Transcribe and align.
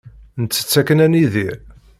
Nettett 0.41 0.73
akken 0.79 1.03
ad 1.05 1.09
nidir. 1.11 1.57